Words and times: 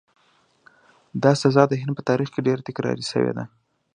دا 1.23 1.31
سزا 1.41 1.63
د 1.69 1.73
هند 1.81 1.91
په 1.97 2.03
تاریخ 2.09 2.29
کې 2.33 2.45
ډېره 2.47 2.61
تکرار 2.67 2.97
شوې 3.11 3.31
ده. 3.37 3.43